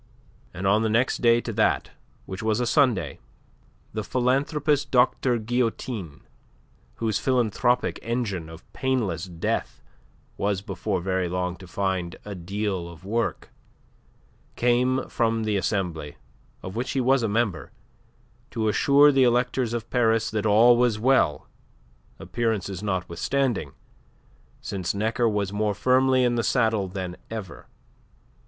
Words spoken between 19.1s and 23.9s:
the electors of Paris that all was well, appearances notwithstanding,